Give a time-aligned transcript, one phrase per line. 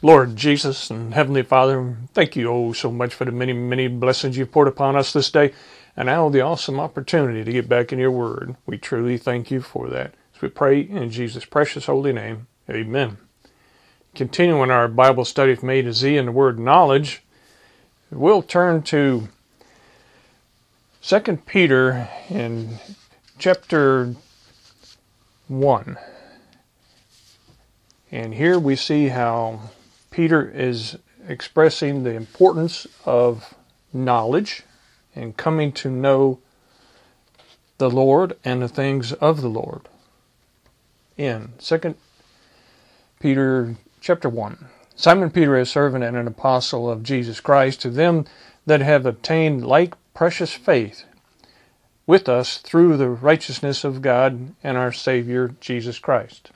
[0.00, 4.36] Lord Jesus and Heavenly Father, thank you oh so much for the many, many blessings
[4.38, 5.52] you've poured upon us this day
[5.96, 8.54] and now the awesome opportunity to get back in your word.
[8.64, 10.14] We truly thank you for that.
[10.36, 13.18] As we pray in Jesus' precious holy name, amen.
[14.14, 17.24] Continuing our Bible study from A to Z in the word knowledge,
[18.12, 19.28] we'll turn to
[21.02, 22.78] 2 Peter in
[23.36, 24.14] chapter
[25.48, 25.98] 1.
[28.12, 29.60] And here we see how
[30.18, 33.54] Peter is expressing the importance of
[33.92, 34.64] knowledge
[35.14, 36.40] and coming to know
[37.78, 39.82] the Lord and the things of the Lord.
[41.16, 41.94] In 2
[43.20, 44.66] Peter chapter 1.
[44.96, 48.24] Simon Peter, is a servant and an apostle of Jesus Christ, to them
[48.66, 51.04] that have obtained like precious faith
[52.08, 56.50] with us through the righteousness of God and our Savior Jesus Christ.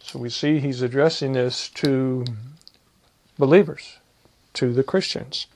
[0.00, 2.26] So we see he's addressing this to
[3.38, 3.98] believers,
[4.54, 5.46] to the Christians.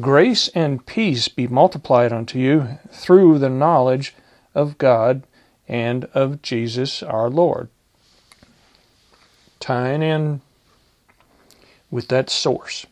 [0.00, 4.14] Grace and peace be multiplied unto you through the knowledge
[4.54, 5.24] of God
[5.68, 7.68] and of Jesus our Lord.
[9.60, 10.40] Tying in
[11.90, 12.86] with that source,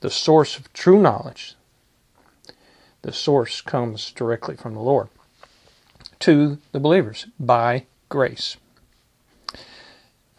[0.00, 1.54] the source of true knowledge.
[3.02, 5.08] The source comes directly from the Lord
[6.20, 8.56] to the believers by grace.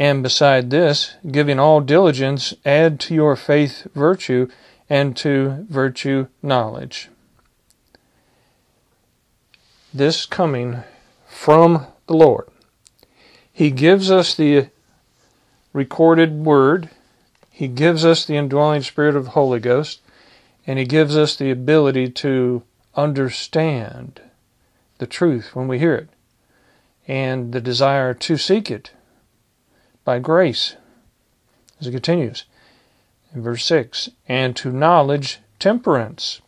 [0.00, 4.48] And beside this, giving all diligence, add to your faith virtue,
[4.88, 7.10] and to virtue knowledge.
[9.92, 10.84] This coming
[11.28, 12.48] from the Lord.
[13.52, 14.70] He gives us the
[15.74, 16.88] recorded word,
[17.50, 20.00] He gives us the indwelling spirit of the Holy Ghost,
[20.66, 22.62] and He gives us the ability to
[22.94, 24.22] understand
[24.96, 26.08] the truth when we hear it,
[27.06, 28.92] and the desire to seek it
[30.04, 30.76] by grace.
[31.80, 32.44] As it continues
[33.34, 36.40] in verse 6 and to knowledge, temperance.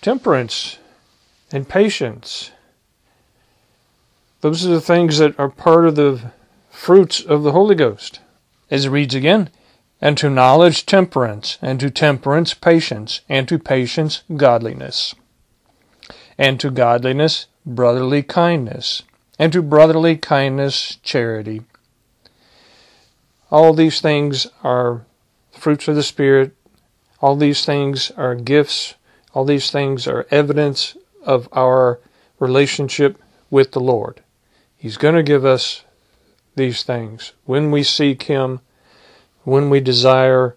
[0.00, 0.78] Temperance
[1.52, 2.50] and patience.
[4.40, 6.32] Those are the things that are part of the
[6.70, 8.20] fruits of the Holy Ghost.
[8.70, 9.50] As it reads again,
[10.00, 15.14] and to knowledge, temperance, and to temperance, patience, and to patience, godliness,
[16.36, 19.02] and to godliness, brotherly kindness,
[19.38, 21.62] and to brotherly kindness, charity
[23.50, 25.06] all these things are
[25.52, 26.54] fruits of the Spirit.
[27.20, 28.94] All these things are gifts.
[29.32, 31.98] All these things are evidence of our
[32.38, 33.20] relationship
[33.50, 34.22] with the Lord.
[34.76, 35.84] He's going to give us
[36.56, 38.60] these things when we seek Him,
[39.44, 40.56] when we desire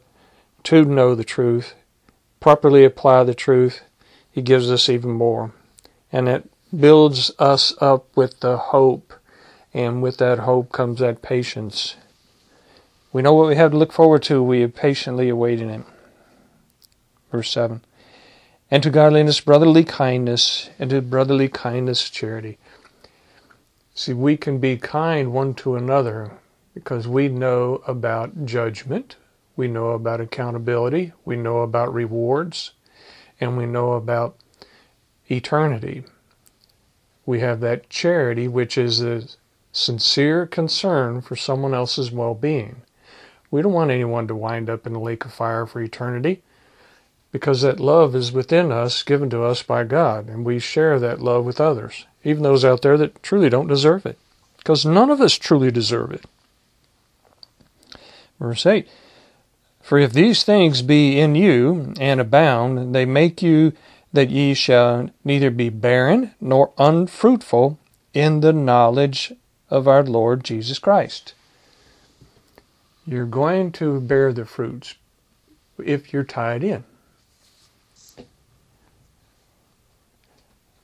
[0.64, 1.74] to know the truth,
[2.40, 3.82] properly apply the truth.
[4.32, 5.54] He gives us even more.
[6.12, 9.14] And it builds us up with the hope.
[9.74, 11.96] And with that hope comes that patience
[13.14, 14.42] we know what we have to look forward to.
[14.42, 15.86] We are patiently awaiting Him.
[17.32, 17.82] Verse 7.
[18.70, 22.58] And to godliness, brotherly kindness, and to brotherly kindness, charity.
[23.94, 26.32] See, we can be kind one to another
[26.74, 29.18] because we know about judgment,
[29.58, 32.72] we know about accountability, we know about rewards,
[33.42, 34.38] and we know about
[35.30, 36.06] eternity.
[37.26, 39.24] We have that charity, which is a
[39.74, 42.84] sincere concern for someone else's well being.
[43.52, 46.42] We don't want anyone to wind up in the lake of fire for eternity
[47.32, 51.22] because that love is within us, given to us by God, and we share that
[51.22, 54.18] love with others, even those out there that truly don't deserve it,
[54.58, 56.26] because none of us truly deserve it.
[58.40, 58.88] Verse 8
[59.82, 63.74] For if these things be in you and abound, they make you
[64.12, 67.78] that ye shall neither be barren nor unfruitful
[68.14, 69.32] in the knowledge
[69.70, 71.34] of our Lord Jesus Christ.
[73.06, 74.96] You're going to bear the fruits
[75.84, 76.84] if you're tied in.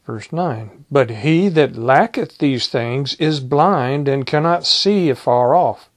[0.05, 5.89] Verse 9 But he that lacketh these things is blind and cannot see afar off,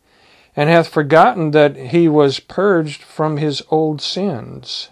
[0.57, 4.89] and hath forgotten that he was purged from his old sins.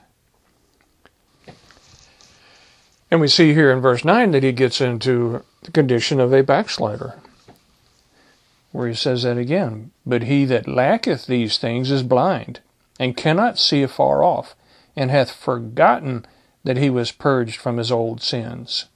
[3.10, 6.42] And we see here in verse 9 that he gets into the condition of a
[6.42, 7.18] backslider.
[8.72, 9.90] Where he says that again.
[10.06, 12.60] But he that lacketh these things is blind,
[12.98, 14.54] and cannot see afar off,
[14.96, 16.26] and hath forgotten
[16.64, 18.86] that he was purged from his old sins.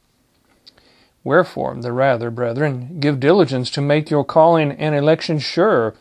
[1.24, 5.94] Wherefore, the rather, brethren, give diligence to make your calling and election sure.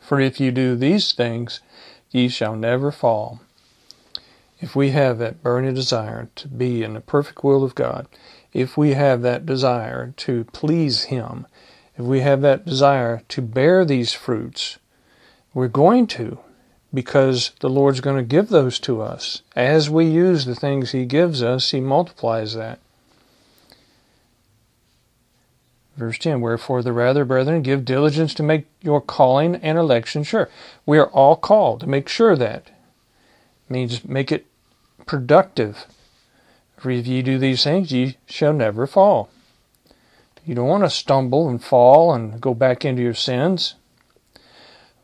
[0.00, 1.60] For if you do these things,
[2.10, 3.40] ye shall never fall.
[4.60, 8.06] If we have that burning desire to be in the perfect will of God,
[8.52, 11.46] if we have that desire to please Him,
[11.98, 14.78] if we have that desire to bear these fruits,
[15.52, 16.38] we're going to
[16.94, 19.42] because the Lord's going to give those to us.
[19.56, 22.78] As we use the things He gives us, He multiplies that.
[25.96, 30.48] Verse 10 Wherefore, the rather, brethren, give diligence to make your calling and election sure.
[30.86, 32.70] We are all called to make sure that.
[33.68, 34.46] Means make it
[35.04, 35.86] productive.
[36.76, 39.30] For if ye do these things, ye shall never fall.
[40.48, 43.74] You don't want to stumble and fall and go back into your sins.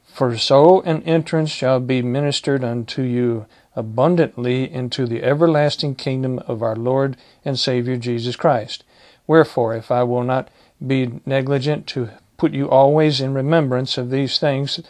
[0.07, 3.45] For so an entrance shall be ministered unto you
[3.77, 8.85] abundantly into the everlasting kingdom of our Lord and Savior Jesus Christ.
[9.27, 10.49] Wherefore, if I will not
[10.85, 12.09] be negligent to
[12.39, 14.81] put you always in remembrance of these things,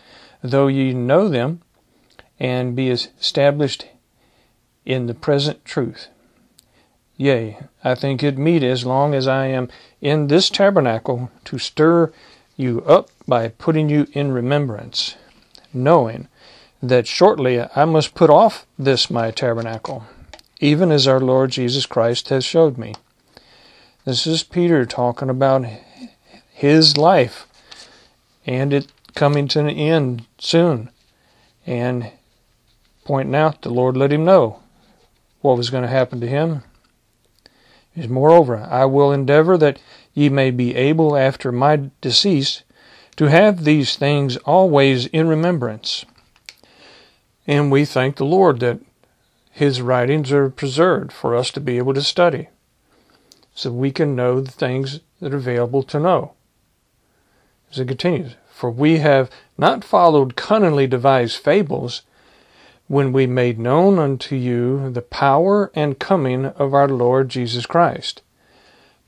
[0.41, 1.63] though ye know them,
[2.39, 3.87] and be established
[4.87, 6.07] in the present truth.
[7.17, 9.69] Yea, I think it meet as long as I am
[10.01, 12.13] in this tabernacle to stir
[12.57, 15.17] you up by putting you in remembrance,
[15.73, 16.29] knowing
[16.83, 20.05] that shortly I must put off this my tabernacle,
[20.61, 22.95] even as our Lord Jesus Christ has showed me.
[24.05, 25.65] This is Peter talking about
[26.53, 27.47] his life
[28.47, 30.91] and it coming to an end soon,
[31.67, 32.11] and
[33.05, 34.61] pointing out the Lord let him know
[35.41, 36.63] what was going to happen to him.
[37.97, 39.79] Is moreover, I will endeavor that
[40.13, 42.63] ye may be able after my decease
[43.17, 46.05] to have these things always in remembrance.
[47.47, 48.81] And we thank the Lord that
[49.51, 52.49] his writings are preserved for us to be able to study,
[53.55, 56.33] so we can know the things that are available to know.
[57.71, 62.03] As it continues, for we have not followed cunningly devised fables,
[62.87, 68.23] when we made known unto you the power and coming of our Lord Jesus Christ,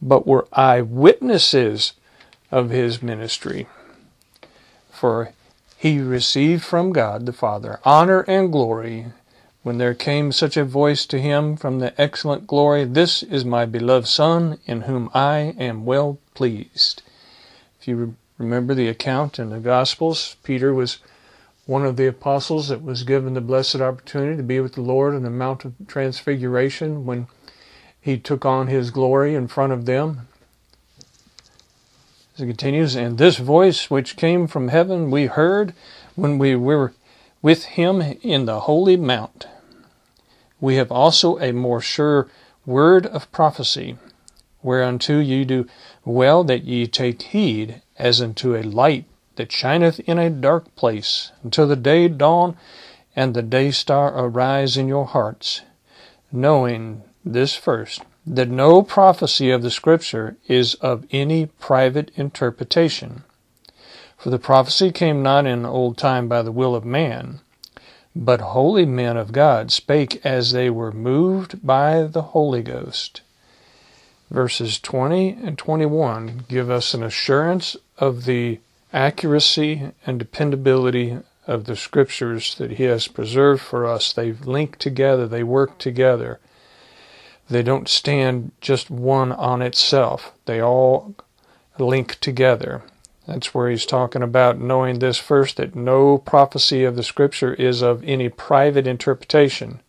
[0.00, 1.92] but were eyewitnesses
[2.50, 3.66] of his ministry.
[4.90, 5.32] For
[5.76, 9.06] he received from God the Father honor and glory
[9.66, 13.66] when there came such a voice to him from the excellent glory, This is my
[13.66, 17.02] beloved Son, in whom I am well pleased.
[17.80, 20.98] If you remember the account in the Gospels, Peter was
[21.66, 25.14] one of the apostles that was given the blessed opportunity to be with the Lord
[25.14, 27.26] on the Mount of Transfiguration when
[28.00, 30.28] he took on his glory in front of them.
[32.34, 35.74] As it continues, and this voice which came from heaven we heard
[36.14, 36.92] when we were
[37.42, 39.48] with him in the holy mount.
[40.60, 42.28] We have also a more sure
[42.64, 43.96] word of prophecy,
[44.62, 45.66] whereunto ye do
[46.04, 51.32] well that ye take heed as unto a light that shineth in a dark place,
[51.42, 52.56] until the day dawn
[53.14, 55.62] and the day star arise in your hearts,
[56.30, 63.22] knowing this first, that no prophecy of the Scripture is of any private interpretation.
[64.18, 67.40] For the prophecy came not in old time by the will of man,
[68.14, 73.20] but holy men of God spake as they were moved by the Holy Ghost.
[74.30, 78.58] Verses 20 and 21 give us an assurance of the
[78.96, 84.12] accuracy and dependability of the scriptures that He has preserved for us.
[84.12, 86.40] They link together, they work together.
[87.48, 91.14] They don't stand just one on itself, they all
[91.78, 92.82] link together.
[93.26, 97.82] That's where he's talking about knowing this first that no prophecy of the scripture is
[97.82, 99.80] of any private interpretation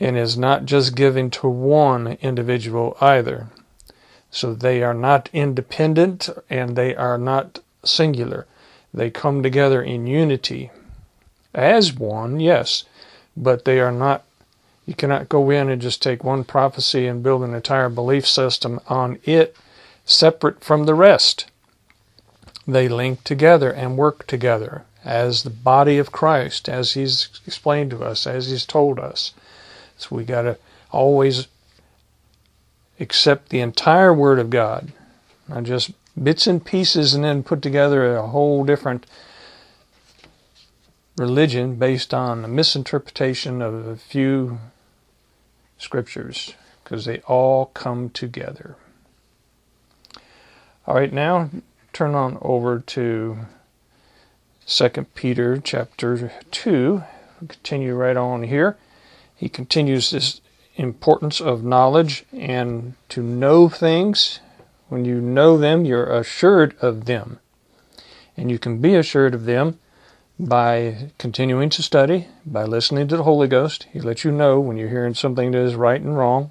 [0.00, 3.46] and is not just given to one individual either.
[4.30, 8.46] So they are not independent and they are not singular.
[8.92, 10.70] They come together in unity
[11.56, 12.84] as one, yes,
[13.36, 14.24] but they are not.
[14.84, 18.78] You cannot go in and just take one prophecy and build an entire belief system
[18.86, 19.56] on it
[20.04, 21.50] separate from the rest.
[22.68, 28.04] They link together and work together as the body of Christ, as He's explained to
[28.04, 29.32] us, as He's told us.
[29.98, 30.58] So we got to
[30.92, 31.48] always
[33.00, 34.92] accept the entire Word of God,
[35.48, 35.90] not just
[36.20, 39.06] bits and pieces and then put together a whole different
[41.16, 44.58] religion based on a misinterpretation of a few
[45.78, 48.76] scriptures because they all come together.
[50.86, 51.50] All right, now
[51.92, 53.38] turn on over to
[54.64, 57.02] Second Peter chapter 2.
[57.40, 58.76] We'll continue right on here.
[59.34, 60.40] He continues this
[60.76, 64.40] importance of knowledge and to know things.
[64.88, 67.40] When you know them, you're assured of them.
[68.36, 69.78] And you can be assured of them
[70.38, 73.86] by continuing to study, by listening to the Holy Ghost.
[73.92, 76.50] He lets you know when you're hearing something that is right and wrong.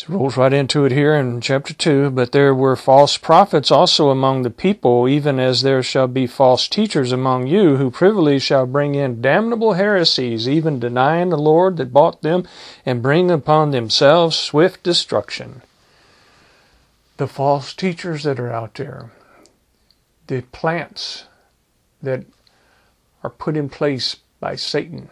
[0.00, 2.10] It rolls right into it here in chapter 2.
[2.10, 6.68] But there were false prophets also among the people, even as there shall be false
[6.68, 11.92] teachers among you, who privily shall bring in damnable heresies, even denying the Lord that
[11.92, 12.46] bought them,
[12.86, 15.62] and bring upon themselves swift destruction.
[17.16, 19.10] The false teachers that are out there,
[20.28, 21.24] the plants
[22.00, 22.24] that
[23.24, 25.08] are put in place by Satan,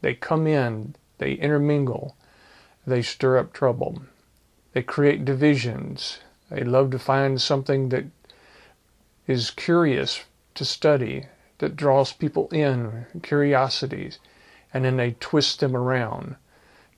[0.00, 2.16] they come in, they intermingle,
[2.84, 4.02] they stir up trouble
[4.74, 6.18] they create divisions.
[6.50, 8.04] They love to find something that
[9.26, 10.24] is curious
[10.56, 11.26] to study,
[11.58, 14.18] that draws people in, curiosities,
[14.72, 16.36] and then they twist them around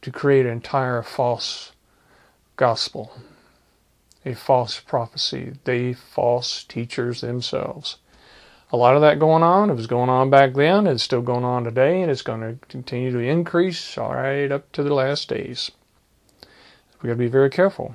[0.03, 1.73] to create an entire false
[2.57, 3.13] gospel,
[4.25, 7.99] a false prophecy, they false teachers themselves.
[8.73, 9.71] A lot of that going on.
[9.71, 10.89] It was going on back then.
[10.89, 14.73] It's still going on today, and it's going to continue to increase all right up
[14.73, 15.71] to the last days.
[17.01, 17.95] We got to be very careful.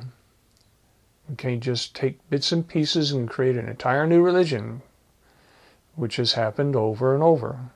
[1.30, 4.82] We can't just take bits and pieces and create an entire new religion,
[5.96, 7.72] which has happened over and over.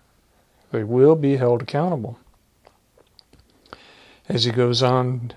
[0.72, 2.20] They will be held accountable.
[4.28, 5.34] As he goes on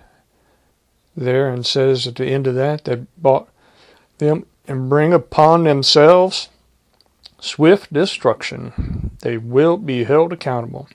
[1.16, 3.48] there and says at the end of that, that bought
[4.18, 6.48] them and bring upon themselves
[7.40, 9.16] swift destruction.
[9.22, 10.88] They will be held accountable.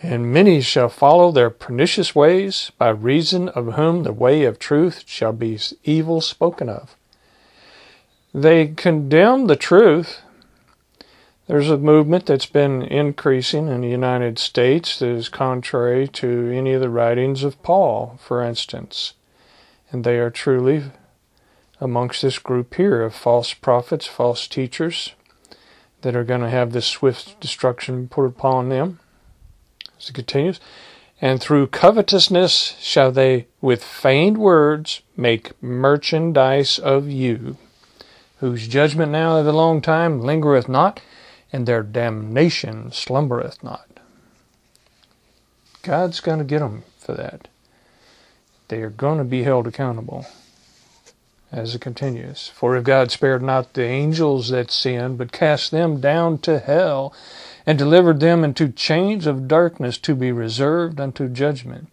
[0.00, 5.02] And many shall follow their pernicious ways, by reason of whom the way of truth
[5.06, 6.96] shall be evil spoken of.
[8.32, 10.20] They condemn the truth.
[11.48, 16.74] There's a movement that's been increasing in the United States that is contrary to any
[16.74, 19.14] of the writings of Paul, for instance.
[19.90, 20.84] And they are truly
[21.80, 25.14] amongst this group here of false prophets, false teachers
[26.02, 29.00] that are going to have this swift destruction put upon them.
[29.98, 30.60] As it continues,
[31.20, 37.56] and through covetousness shall they with feigned words make merchandise of you,
[38.38, 41.00] whose judgment now of a long time lingereth not,
[41.52, 43.86] and their damnation slumbereth not.
[45.82, 47.48] God's going to get them for that.
[48.68, 50.26] They are going to be held accountable.
[51.50, 55.98] As it continues, for if God spared not the angels that sinned, but cast them
[55.98, 57.14] down to hell,
[57.68, 61.92] and delivered them into chains of darkness to be reserved unto judgment,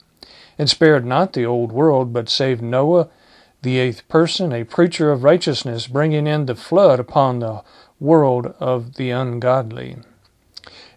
[0.57, 3.09] and spared not the old world, but saved Noah,
[3.61, 7.61] the eighth person, a preacher of righteousness, bringing in the flood upon the
[7.99, 9.97] world of the ungodly.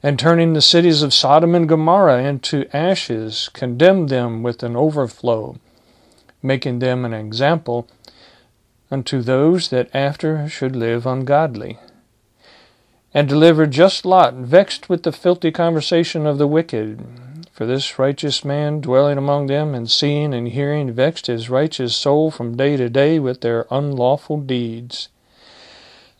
[0.00, 5.56] And turning the cities of Sodom and Gomorrah into ashes, condemned them with an overflow,
[6.40, 7.88] making them an example
[8.92, 11.78] unto those that after should live ungodly
[13.14, 17.04] and delivered just Lot, vexed with the filthy conversation of the wicked.
[17.52, 22.30] For this righteous man dwelling among them, and seeing and hearing, vexed his righteous soul
[22.30, 25.08] from day to day with their unlawful deeds.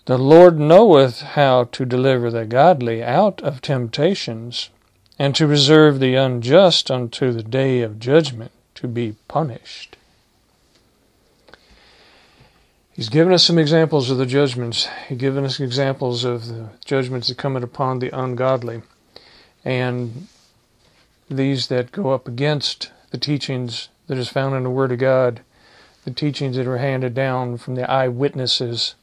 [0.07, 4.71] The Lord knoweth how to deliver the godly out of temptations,
[5.19, 9.98] and to reserve the unjust unto the day of judgment to be punished.
[12.99, 14.89] He's given us some examples of the judgments.
[15.07, 18.83] He's given us examples of the judgments that come upon the ungodly.
[19.65, 20.27] And
[21.31, 25.43] these that go up against the teachings that is found in the Word of God,
[26.05, 28.97] the teachings that are handed down from the eyewitnesses,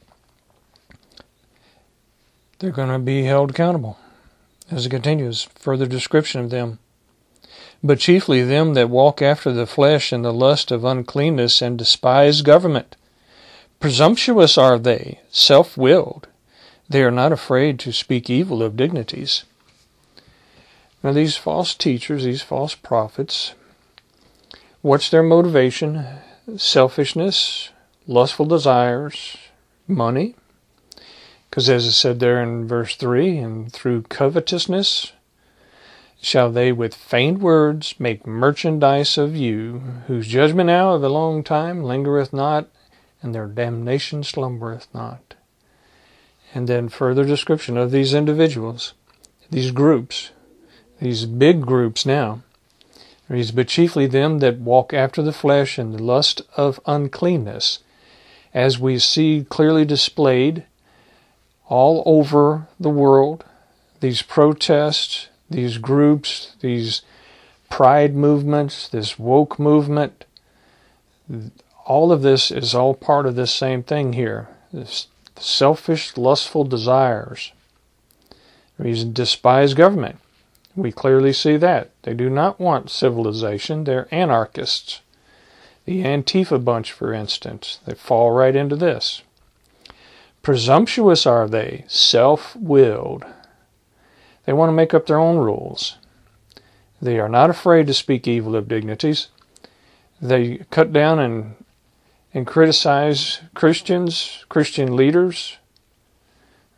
[2.58, 3.98] they're going to be held accountable.
[4.70, 6.80] As it continues, further description of them.
[7.82, 12.42] But chiefly them that walk after the flesh and the lust of uncleanness and despise
[12.42, 12.94] government
[13.80, 16.28] Presumptuous are they, self willed.
[16.88, 19.44] They are not afraid to speak evil of dignities.
[21.02, 23.54] Now, these false teachers, these false prophets,
[24.82, 26.04] what's their motivation?
[26.56, 27.70] Selfishness,
[28.06, 29.36] lustful desires,
[29.86, 30.36] money.
[31.50, 35.12] Because as it said there in verse 3, and through covetousness
[36.20, 41.44] shall they with feigned words make merchandise of you, whose judgment now of a long
[41.44, 42.68] time lingereth not,
[43.26, 45.34] and their damnation slumbereth not.
[46.54, 48.94] And then further description of these individuals,
[49.50, 50.30] these groups,
[51.00, 52.42] these big groups now.
[53.28, 57.80] These, but chiefly them that walk after the flesh and the lust of uncleanness
[58.54, 60.62] as we see clearly displayed
[61.68, 63.44] all over the world,
[63.98, 67.02] these protests, these groups, these
[67.68, 70.24] pride movements, this woke movement,
[71.86, 74.48] all of this is all part of this same thing here.
[74.72, 77.52] This selfish, lustful desires.
[78.78, 80.18] These despise government.
[80.74, 81.90] We clearly see that.
[82.02, 83.84] They do not want civilization.
[83.84, 85.00] They're anarchists.
[85.86, 89.22] The Antifa bunch, for instance, they fall right into this.
[90.42, 93.24] Presumptuous are they, self willed.
[94.44, 95.96] They want to make up their own rules.
[97.00, 99.28] They are not afraid to speak evil of dignities.
[100.20, 101.54] They cut down and,
[102.36, 105.56] and criticize Christians, Christian leaders.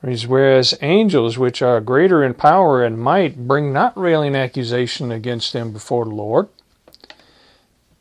[0.00, 5.73] Whereas angels, which are greater in power and might, bring not railing accusation against them
[5.73, 6.47] before the Lord.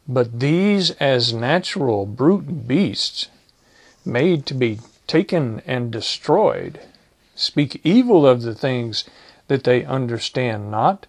[0.08, 3.30] But these, as natural brute beasts,
[4.06, 6.80] made to be taken and destroyed,
[7.34, 9.04] speak evil of the things
[9.48, 11.08] that they understand not,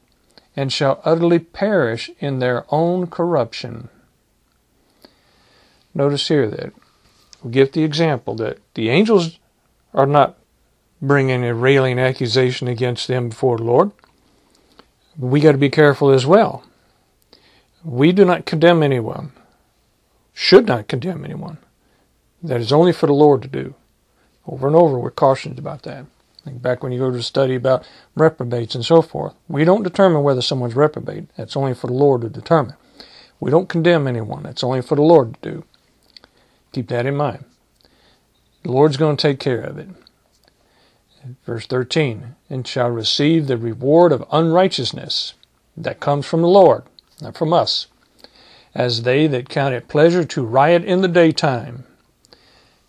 [0.57, 3.91] and shall utterly perish in their own corruption.
[5.99, 6.73] Notice here that
[7.43, 9.41] we give the example that the angels
[9.93, 10.39] are not
[11.03, 13.91] bringing a railing accusation against them before the Lord.
[15.19, 16.63] We got to be careful as well.
[17.83, 19.33] We do not condemn anyone,
[20.33, 21.59] should not condemn anyone.
[22.45, 23.75] That is only for the Lord to do.
[24.47, 26.07] Over and over, we're cautioned about that.
[26.47, 30.23] Like back when you go to study about reprobates and so forth, we don't determine
[30.23, 31.25] whether someone's reprobate.
[31.37, 32.77] That's only for the Lord to determine.
[33.41, 34.45] We don't condemn anyone.
[34.45, 35.65] That's only for the Lord to do.
[36.73, 37.45] Keep that in mind.
[38.63, 39.89] The Lord's going to take care of it.
[41.45, 45.35] Verse 13, and shall receive the reward of unrighteousness
[45.77, 46.85] that comes from the Lord,
[47.21, 47.89] not from us,
[48.75, 51.85] as they that count it pleasure to riot in the daytime.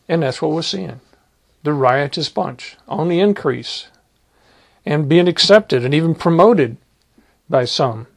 [0.07, 1.01] And that's what we're seeing
[1.63, 3.87] the riotous bunch on the increase
[4.85, 6.77] and being accepted and even promoted
[7.49, 8.07] by some.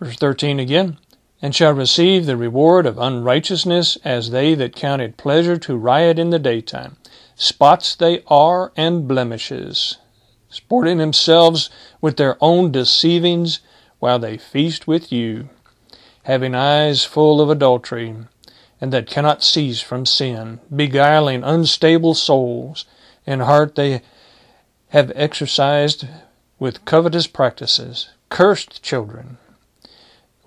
[0.00, 0.98] Verse 13 again,
[1.40, 6.18] and shall receive the reward of unrighteousness as they that count it pleasure to riot
[6.18, 6.96] in the daytime.
[7.36, 9.98] Spots they are and blemishes,
[10.48, 11.70] sporting themselves
[12.00, 13.60] with their own deceivings
[14.00, 15.48] while they feast with you,
[16.24, 18.14] having eyes full of adultery
[18.80, 22.84] and that cannot cease from sin, beguiling unstable souls,
[23.26, 24.02] in heart they
[24.88, 26.06] have exercised
[26.58, 29.38] with covetous practices, cursed children,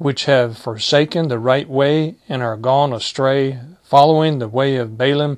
[0.02, 5.38] which have forsaken the right way and are gone astray, following the way of Balaam,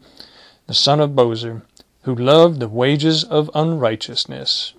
[0.67, 1.63] the son of Bosor,
[2.04, 4.73] who loved the wages of unrighteousness,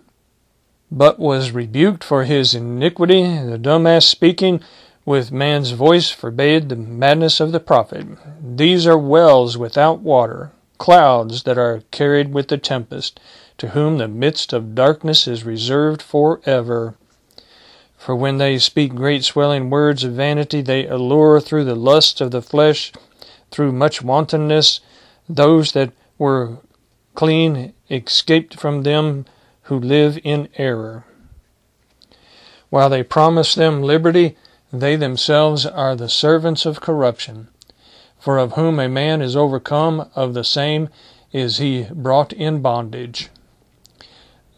[0.90, 4.59] but was rebuked for his iniquity, the dumb ass speaking,
[5.05, 8.07] with man's voice forbade the madness of the prophet.
[8.40, 13.20] These are wells without water, clouds that are carried with the tempest,
[13.59, 16.94] to whom the midst of darkness is reserved for ever.
[18.05, 22.33] For when they speak great swelling words of vanity, they allure through the lust of
[22.33, 22.93] the flesh,
[23.51, 24.81] through much wantonness,
[25.27, 26.59] those that were
[27.14, 29.25] clean escaped from them
[29.62, 31.07] who live in error.
[32.69, 34.37] While they promise them liberty,
[34.71, 37.49] they themselves are the servants of corruption.
[38.19, 40.90] For of whom a man is overcome, of the same
[41.33, 43.31] is he brought in bondage.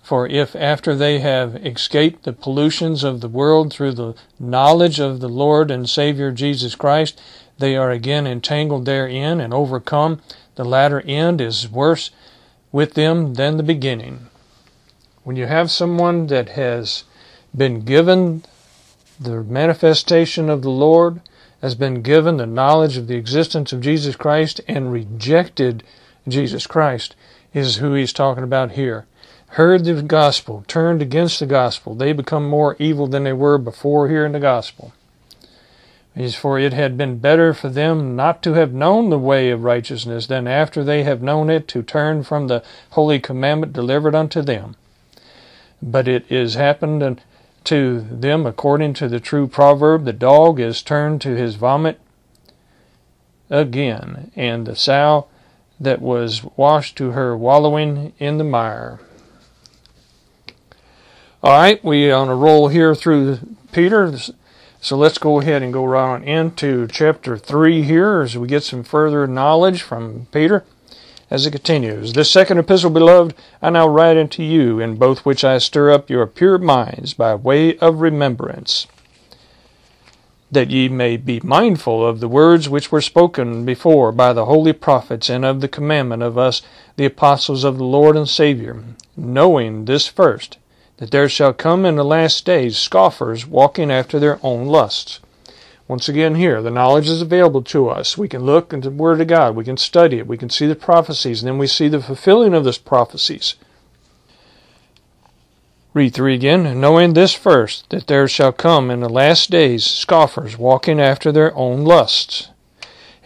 [0.07, 5.19] For if after they have escaped the pollutions of the world through the knowledge of
[5.19, 7.21] the Lord and Savior Jesus Christ,
[7.59, 10.23] they are again entangled therein and overcome,
[10.55, 12.13] the latter end is worse
[12.71, 14.29] with them than the beginning.
[15.25, 17.03] When you have someone that has
[17.53, 18.45] been given
[19.19, 21.21] the manifestation of the Lord
[21.63, 25.83] has been given the knowledge of the existence of Jesus Christ and rejected
[26.29, 27.17] Jesus Christ
[27.53, 29.07] is who he's talking about here.
[29.51, 31.95] Heard the gospel, turned against the gospel.
[31.95, 34.93] They become more evil than they were before hearing the gospel.
[36.15, 39.65] Is for it had been better for them not to have known the way of
[39.65, 44.43] righteousness than after they have known it to turn from the holy commandment delivered unto
[44.43, 44.77] them.
[45.83, 47.21] But it is happened
[47.65, 52.01] to them according to the true proverb the dog is turned to his vomit
[53.51, 55.27] again, and the sow
[55.79, 59.01] that was washed to her wallowing in the mire.
[61.47, 63.39] All right, we on a roll here through
[63.71, 64.13] Peter.
[64.81, 68.65] So let's go ahead and go right on into chapter 3 here as we get
[68.65, 70.65] some further knowledge from Peter
[71.31, 72.15] as it continues.
[72.15, 73.33] This second epistle, beloved,
[73.63, 77.37] I now write unto you, in both which I stir up your pure minds by
[77.37, 78.89] way of remembrance.
[80.51, 84.73] that ye may be mindful of the words which were spoken before by the holy
[84.73, 86.61] prophets, and of the commandment of us,
[86.97, 88.83] the apostles of the Lord and Saviour,
[89.17, 90.59] knowing this first,
[90.99, 95.21] that there shall come in the last days scoffers walking after their own lusts.
[95.89, 98.19] Once again, here, the knowledge is available to us.
[98.19, 100.67] We can look into the Word of God, we can study it, we can see
[100.67, 103.55] the prophecies, and then we see the fulfilling of those prophecies.
[105.95, 106.81] Read 3 again.
[106.81, 111.55] Knowing this first, that there shall come in the last days scoffers walking after their
[111.55, 112.49] own lusts,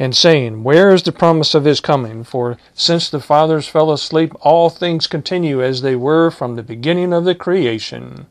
[0.01, 2.25] and saying, Where is the promise of his coming?
[2.25, 7.13] For since the fathers fell asleep, all things continue as they were from the beginning
[7.13, 8.27] of the creation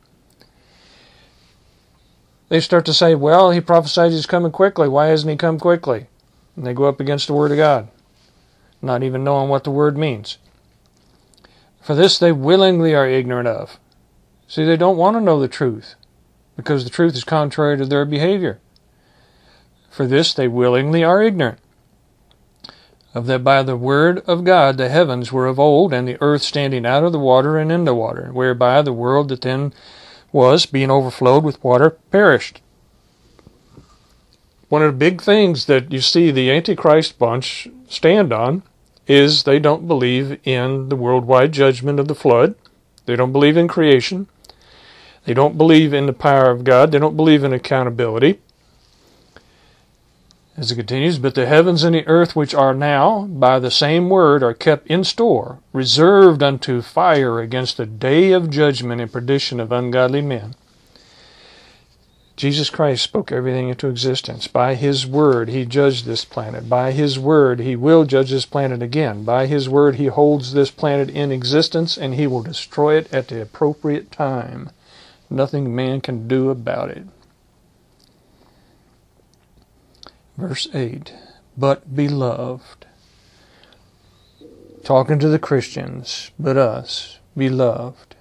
[2.49, 4.89] they start to say, well, he prophesied he's coming quickly.
[4.89, 6.07] Why hasn't he come quickly?
[6.55, 7.87] And they go up against the Word of God,
[8.81, 10.39] not even knowing what the Word means.
[11.79, 13.79] For this they willingly are ignorant of.
[14.47, 15.93] See, they don't want to know the truth,
[16.57, 18.59] because the truth is contrary to their behavior.
[19.89, 21.59] For this they willingly are ignorant.
[23.13, 26.43] Of that by the word of God the heavens were of old, and the earth
[26.43, 29.73] standing out of the water and in the water, whereby the world that then
[30.31, 32.61] was, being overflowed with water, perished.
[34.69, 38.61] One of the big things that you see the Antichrist bunch stand on
[39.07, 42.53] is they don't believe in the worldwide judgment of the flood.
[43.07, 44.27] They don't believe in creation.
[45.25, 46.91] They don't believe in the power of God.
[46.91, 48.39] They don't believe in accountability.
[50.59, 54.09] As it continues, but the heavens and the earth which are now, by the same
[54.09, 59.61] word, are kept in store, reserved unto fire against the day of judgment and perdition
[59.61, 60.55] of ungodly men.
[62.35, 64.49] Jesus Christ spoke everything into existence.
[64.49, 66.67] By His word, He judged this planet.
[66.67, 69.23] By His word, He will judge this planet again.
[69.23, 73.29] By His word, He holds this planet in existence and He will destroy it at
[73.29, 74.71] the appropriate time.
[75.29, 77.05] Nothing man can do about it.
[80.39, 81.11] Verse 8
[81.57, 82.85] But beloved,
[84.85, 88.15] talking to the Christians, but us, beloved,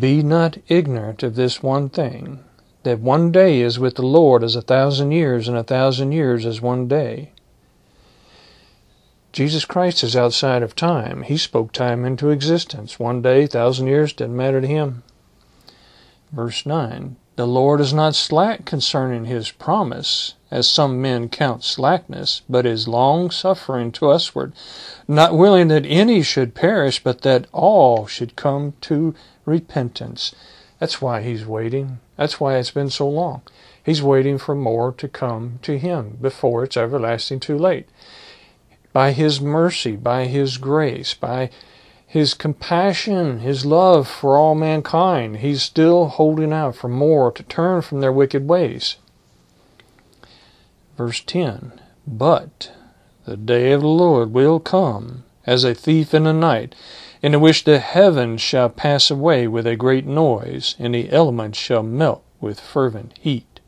[0.00, 2.40] be not ignorant of this one thing,
[2.82, 6.44] that one day is with the Lord as a thousand years, and a thousand years
[6.44, 7.30] as one day.
[9.30, 11.22] Jesus Christ is outside of time.
[11.22, 12.98] He spoke time into existence.
[12.98, 15.04] One day, thousand years, didn't matter to him.
[16.32, 22.42] Verse 9 The Lord is not slack concerning his promise, as some men count slackness,
[22.48, 24.54] but is long suffering to usward,
[25.06, 30.34] not willing that any should perish, but that all should come to repentance.
[30.80, 32.00] That's why he's waiting.
[32.16, 33.42] That's why it's been so long.
[33.84, 37.88] He's waiting for more to come to him before it's everlasting too late.
[38.92, 41.50] By his mercy, by his grace, by
[42.08, 47.82] his compassion, his love for all mankind, he's still holding out for more to turn
[47.82, 48.96] from their wicked ways.
[50.96, 52.72] Verse 10 But
[53.26, 56.74] the day of the Lord will come as a thief in the night,
[57.20, 61.82] in which the heavens shall pass away with a great noise, and the elements shall
[61.82, 63.60] melt with fervent heat.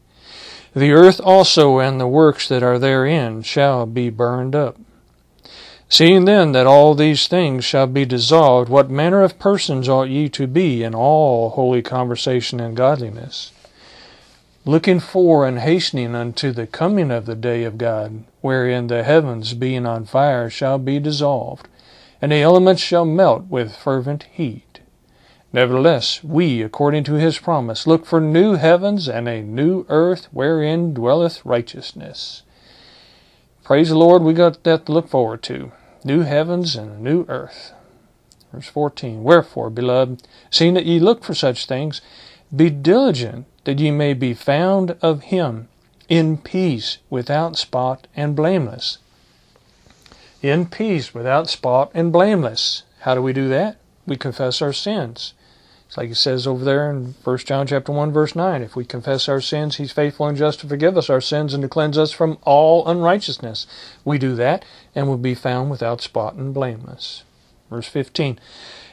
[0.74, 4.79] The earth also and the works that are therein shall be burned up.
[5.90, 10.29] Seeing then that all these things shall be dissolved, what manner of persons ought ye
[10.31, 13.53] to be in all holy conversation and godliness?
[14.66, 19.55] looking for and hastening unto the coming of the day of God, wherein the heavens
[19.55, 21.66] being on fire shall be dissolved,
[22.20, 24.81] and the elements shall melt with fervent heat.
[25.53, 30.94] Nevertheless, we, according to his promise, look for new heavens and a new earth wherein
[30.94, 32.42] dwelleth righteousness.
[33.64, 35.72] Praise the Lord, we got that to look forward to.
[36.04, 37.72] New heavens and a new earth.
[38.52, 42.00] Verse 14 Wherefore, beloved, seeing that ye look for such things,
[42.54, 45.68] be diligent that ye may be found of him
[46.08, 48.98] in peace, without spot and blameless.
[50.42, 52.82] In peace, without spot and blameless.
[53.00, 53.76] How do we do that?
[54.06, 55.34] We confess our sins.
[55.86, 58.84] It's like it says over there in 1 John chapter 1 verse 9, if we
[58.84, 61.98] confess our sins, he's faithful and just to forgive us our sins and to cleanse
[61.98, 63.66] us from all unrighteousness.
[64.04, 67.24] We do that and will be found without spot and blameless.
[67.70, 68.38] Verse 15,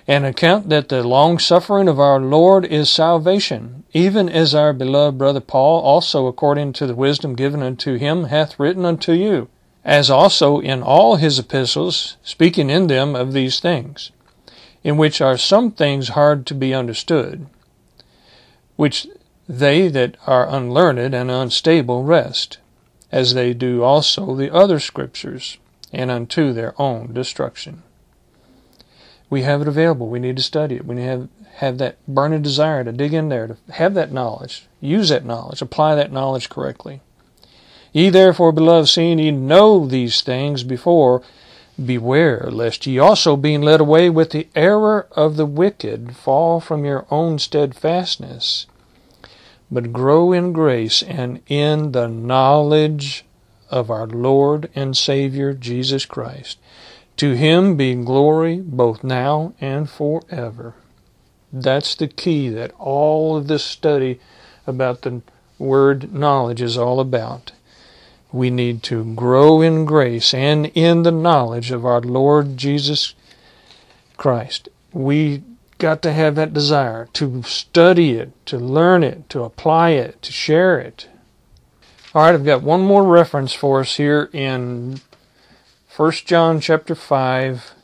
[0.07, 5.17] and account that the long suffering of our Lord is salvation, even as our beloved
[5.17, 9.49] brother Paul also according to the wisdom given unto him hath written unto you,
[9.83, 14.11] as also in all his epistles, speaking in them of these things,
[14.81, 17.47] in which are some things hard to be understood,
[18.77, 19.07] which
[19.49, 22.59] they that are unlearned and unstable wrest,
[23.11, 25.57] as they do also the other scriptures,
[25.93, 27.83] and unto their own destruction.
[29.29, 30.07] We have it available.
[30.07, 30.85] We need to study it.
[30.85, 35.09] We have, have that burning desire to dig in there, to have that knowledge, use
[35.09, 37.01] that knowledge, apply that knowledge correctly.
[37.91, 41.23] Ye therefore, beloved, seeing ye know these things before,
[41.83, 46.85] beware lest ye also, being led away with the error of the wicked, fall from
[46.85, 48.65] your own steadfastness,
[49.69, 53.25] but grow in grace and in the knowledge
[53.69, 56.57] of our Lord and Savior Jesus Christ.
[57.17, 60.75] To him be glory both now and forever.
[61.51, 64.19] That's the key that all of this study
[64.67, 65.21] about the
[65.57, 67.53] word knowledge is all about.
[68.31, 73.15] We need to grow in grace and in the knowledge of our Lord Jesus
[74.17, 74.69] Christ.
[74.91, 75.43] We
[75.77, 80.31] got to have that desire to study it, to learn it, to apply it, to
[80.31, 81.07] share it.
[82.17, 85.01] All right, I've got one more reference for us here in
[85.95, 87.75] 1 John chapter 5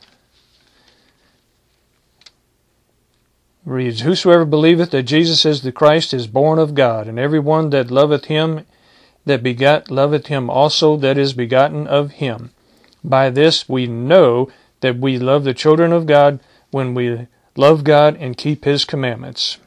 [3.64, 7.70] reads, Whosoever believeth that Jesus is the Christ is born of God, and every one
[7.70, 8.66] that loveth him
[9.24, 12.50] that begat loveth him also that is begotten of him.
[13.04, 16.40] By this we know that we love the children of God
[16.72, 19.58] when we love God and keep his commandments.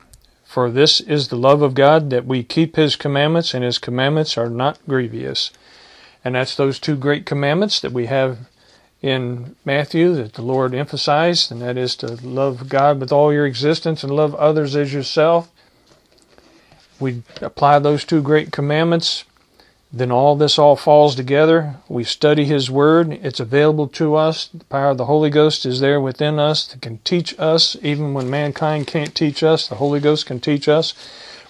[0.47, 4.37] For this is the love of God that we keep his commandments, and his commandments
[4.37, 5.51] are not grievous.
[6.23, 8.49] And that's those two great commandments that we have
[9.01, 13.45] in Matthew that the Lord emphasized, and that is to love God with all your
[13.45, 15.51] existence and love others as yourself.
[16.97, 19.25] We apply those two great commandments,
[19.91, 21.77] then all this all falls together.
[21.87, 23.11] We study His Word.
[23.23, 24.47] It's available to us.
[24.47, 28.13] The power of the Holy Ghost is there within us that can teach us, even
[28.13, 29.67] when mankind can't teach us.
[29.67, 30.93] The Holy Ghost can teach us.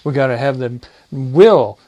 [0.04, 1.78] We got to have the will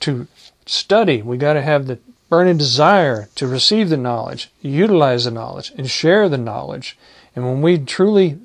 [0.00, 0.26] to
[0.66, 1.22] study.
[1.22, 5.90] We got to have the burning desire to receive the knowledge, utilize the knowledge, and
[5.90, 6.96] share the knowledge.
[7.36, 8.38] And when we truly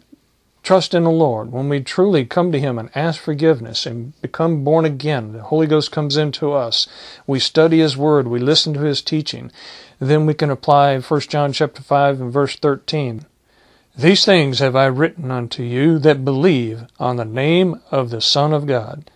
[0.65, 4.63] trust in the Lord, when we truly come to Him and ask forgiveness and become
[4.63, 6.87] born again, the Holy Ghost comes into us.
[7.27, 9.51] We study His Word, we listen to His teaching.
[9.99, 13.25] Then we can apply 1 John chapter 5 and verse 13.
[13.95, 18.51] These things have I written unto you that believe on the name of the Son
[18.51, 19.09] of God,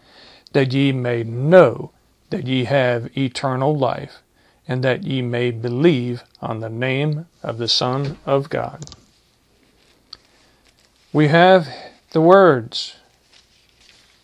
[0.54, 1.92] that ye may know
[2.30, 4.22] that ye have eternal life
[4.68, 8.86] and that ye may believe on the name of the Son of God.
[11.12, 11.68] We have
[12.12, 12.96] the words.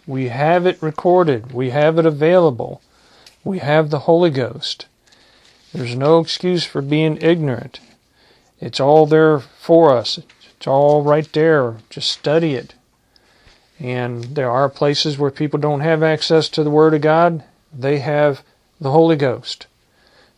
[0.05, 1.51] We have it recorded.
[1.51, 2.81] We have it available.
[3.43, 4.85] We have the Holy Ghost.
[5.73, 7.79] There's no excuse for being ignorant.
[8.59, 10.19] It's all there for us.
[10.57, 11.77] It's all right there.
[11.89, 12.75] Just study it.
[13.79, 17.43] And there are places where people don't have access to the Word of God.
[17.73, 18.43] They have
[18.79, 19.65] the Holy Ghost.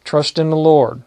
[0.05, 1.03] Trust in the Lord.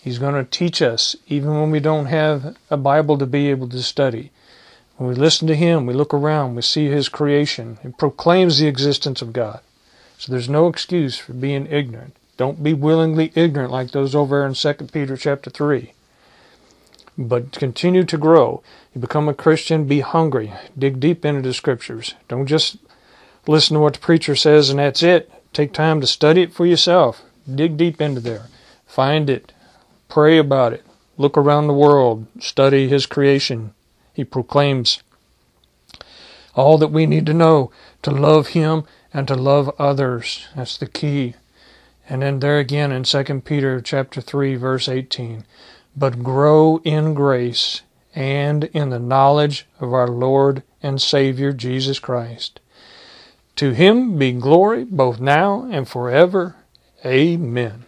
[0.00, 3.68] He's going to teach us even when we don't have a Bible to be able
[3.70, 4.30] to study.
[5.00, 7.78] When we listen to Him, we look around, we see His creation.
[7.82, 9.60] It proclaims the existence of God.
[10.18, 12.14] So there's no excuse for being ignorant.
[12.36, 15.94] Don't be willingly ignorant like those over in 2 Peter chapter 3.
[17.16, 18.62] But continue to grow.
[18.94, 20.52] You become a Christian, be hungry.
[20.78, 22.14] Dig deep into the scriptures.
[22.28, 22.76] Don't just
[23.46, 25.32] listen to what the preacher says and that's it.
[25.54, 27.22] Take time to study it for yourself.
[27.50, 28.48] Dig deep into there.
[28.86, 29.54] Find it.
[30.10, 30.84] Pray about it.
[31.16, 32.26] Look around the world.
[32.38, 33.72] Study His creation.
[34.20, 35.02] He proclaims
[36.54, 37.70] all that we need to know
[38.02, 40.46] to love Him and to love others.
[40.54, 41.36] That's the key.
[42.06, 45.46] And then there again in 2 Peter chapter 3 verse 18,
[45.96, 47.80] but grow in grace
[48.14, 52.60] and in the knowledge of our Lord and Savior Jesus Christ.
[53.56, 56.56] To him be glory both now and forever.
[57.06, 57.86] Amen.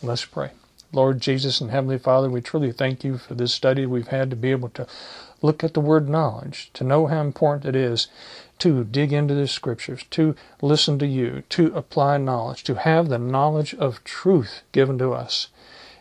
[0.00, 0.52] Let's pray.
[0.92, 4.36] Lord Jesus and Heavenly Father, we truly thank you for this study we've had to
[4.36, 4.86] be able to
[5.42, 8.08] look at the word knowledge, to know how important it is
[8.58, 13.18] to dig into the scriptures, to listen to you, to apply knowledge, to have the
[13.18, 15.48] knowledge of truth given to us,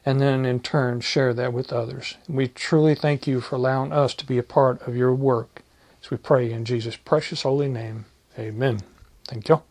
[0.05, 2.15] and then in turn share that with others.
[2.27, 5.61] We truly thank you for allowing us to be a part of your work.
[6.01, 8.05] As we pray in Jesus' precious holy name,
[8.39, 8.79] amen.
[9.27, 9.66] Thank you.